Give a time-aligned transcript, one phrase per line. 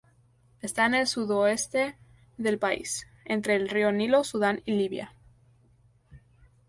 [0.63, 1.95] Está en el sudoeste
[2.39, 5.13] del país, entre el río Nilo, Sudán y Libia.